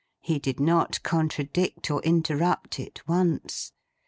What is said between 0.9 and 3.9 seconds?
contradict or interrupt it, once.